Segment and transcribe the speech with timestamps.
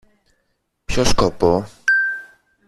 [0.85, 1.65] Ποιο σκοπό;